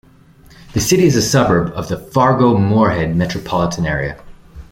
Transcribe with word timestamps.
The 0.73 0.79
city 0.79 1.03
is 1.05 1.15
a 1.15 1.21
suburb 1.21 1.71
of 1.75 1.87
the 1.87 1.95
Fargo-Moorhead 1.95 3.15
metropolitan 3.15 3.85
area. 3.85 4.17